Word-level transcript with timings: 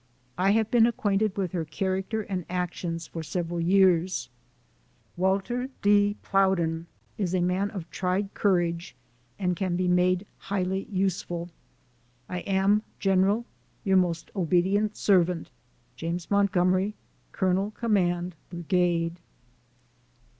I 0.35 0.49
have 0.53 0.71
been 0.71 0.87
acquainted 0.87 1.37
with 1.37 1.51
her 1.51 1.63
character 1.63 2.23
and 2.23 2.43
actions 2.49 3.05
for 3.05 3.21
several 3.21 3.59
years. 3.61 4.29
66 4.33 4.33
SOME 4.33 4.33
SCENES 4.33 4.89
IN 4.89 5.15
THE 5.15 5.21
Walter 5.61 5.69
D. 5.83 6.15
Plowden 6.23 6.87
is 7.19 7.35
a 7.35 7.41
man 7.41 7.69
of 7.69 7.87
tried 7.91 8.33
courage, 8.33 8.95
and 9.37 9.55
can 9.55 9.75
be 9.75 9.87
made 9.87 10.25
highly 10.39 10.85
useful. 10.85 11.51
I 12.27 12.39
am, 12.39 12.81
General, 12.97 13.45
your 13.83 13.97
most 13.97 14.31
ob't 14.35 14.91
servant, 14.97 15.51
JAMES 15.97 16.31
MONTGOMERY, 16.31 16.95
Col. 17.31 17.69
Com. 17.69 18.33
Brigade. 18.49 19.19